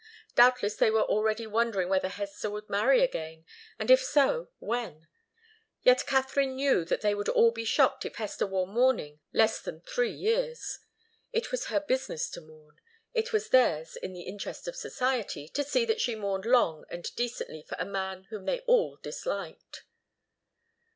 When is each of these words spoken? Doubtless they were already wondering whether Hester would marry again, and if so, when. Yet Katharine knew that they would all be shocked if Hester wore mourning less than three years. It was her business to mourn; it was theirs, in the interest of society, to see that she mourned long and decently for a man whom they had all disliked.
Doubtless 0.33 0.77
they 0.77 0.89
were 0.89 1.03
already 1.03 1.45
wondering 1.45 1.87
whether 1.87 2.07
Hester 2.07 2.49
would 2.49 2.67
marry 2.67 3.03
again, 3.03 3.45
and 3.77 3.91
if 3.91 4.01
so, 4.01 4.49
when. 4.57 5.07
Yet 5.83 6.07
Katharine 6.07 6.55
knew 6.55 6.83
that 6.85 7.01
they 7.01 7.13
would 7.13 7.29
all 7.29 7.51
be 7.51 7.65
shocked 7.65 8.03
if 8.03 8.15
Hester 8.15 8.47
wore 8.47 8.65
mourning 8.65 9.19
less 9.31 9.61
than 9.61 9.79
three 9.81 10.11
years. 10.11 10.79
It 11.31 11.51
was 11.51 11.65
her 11.65 11.79
business 11.79 12.31
to 12.31 12.41
mourn; 12.41 12.79
it 13.13 13.31
was 13.31 13.49
theirs, 13.49 13.95
in 13.95 14.11
the 14.11 14.23
interest 14.23 14.67
of 14.67 14.75
society, 14.75 15.47
to 15.49 15.63
see 15.63 15.85
that 15.85 16.01
she 16.01 16.15
mourned 16.15 16.47
long 16.47 16.83
and 16.89 17.15
decently 17.15 17.61
for 17.61 17.75
a 17.77 17.85
man 17.85 18.23
whom 18.31 18.45
they 18.45 18.55
had 18.55 18.63
all 18.65 18.95
disliked. 18.95 19.83